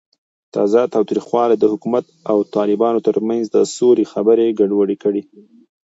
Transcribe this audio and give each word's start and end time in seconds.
تازه 0.55 0.81
تاوتریخوالی 0.93 1.55
د 1.59 1.65
حکومت 1.73 2.05
او 2.31 2.37
طالبانو 2.55 2.99
ترمنځ 3.07 3.43
د 3.51 3.57
سولې 3.75 4.03
خبرې 4.13 4.55
ګډوډې 4.59 4.97
کړې. 5.03 5.21